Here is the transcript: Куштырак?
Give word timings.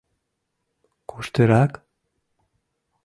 Куштырак? 1.09 1.71